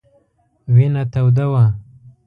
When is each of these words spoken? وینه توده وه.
وینه 0.73 1.03
توده 1.13 1.45
وه. 1.51 1.63